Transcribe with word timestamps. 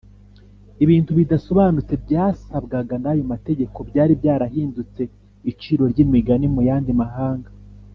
Ibintu 0.83 1.11
bidasobanutse 1.19 1.93
byasabwagwa 2.03 2.95
n’ayo 3.03 3.23
mategeko 3.33 3.77
byari 3.89 4.13
byarahindutse 4.21 5.01
iciro 5.51 5.83
ry’imigani 5.91 6.47
mu 6.55 6.61
yandi 6.69 6.93
mahanga 7.03 7.51